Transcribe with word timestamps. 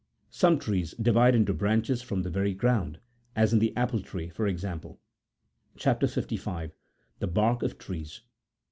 Some 0.31 0.57
trees 0.57 0.95
divide 0.99 1.35
into 1.35 1.53
branches 1.53 2.01
from 2.01 2.23
the 2.23 2.31
very 2.31 2.55
ground, 2.55 2.97
as 3.35 3.53
in 3.53 3.59
the 3.59 3.71
apple 3.77 4.01
tree, 4.01 4.29
for 4.29 4.47
example. 4.47 4.99
CHAP. 5.75 6.01
55. 6.07 6.71
(31.) 6.71 6.71
THE 7.19 7.27
BARK 7.27 7.61
OP 7.61 7.77
TREES. 7.77 8.21